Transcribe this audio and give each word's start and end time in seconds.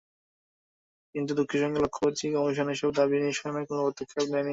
কিন্তু 1.15 1.31
দুঃখের 1.37 1.59
সঙ্গে 1.63 1.79
লক্ষ্ 1.79 1.97
করছি, 2.05 2.25
কমিশন 2.35 2.67
এসব 2.69 2.89
দাবি 2.97 3.15
নিরসনের 3.17 3.65
কোনো 3.69 3.81
পদক্ষেপ 3.87 4.27
নেয়নি। 4.27 4.49